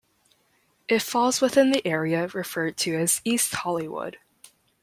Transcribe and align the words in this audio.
It 0.87 1.03
falls 1.03 1.41
within 1.41 1.69
the 1.69 1.85
area 1.85 2.27
referred 2.29 2.75
to 2.77 2.95
as 2.95 3.21
East 3.23 3.53
Hollywood. 3.53 4.17